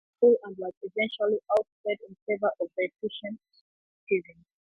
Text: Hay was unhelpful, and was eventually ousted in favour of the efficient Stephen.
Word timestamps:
Hay 0.19 0.29
was 0.29 0.37
unhelpful, 0.45 0.65
and 0.65 0.73
was 0.81 0.91
eventually 0.97 1.39
ousted 1.59 1.99
in 2.09 2.15
favour 2.25 2.51
of 2.59 2.67
the 2.75 2.85
efficient 3.05 3.39
Stephen. 4.07 4.43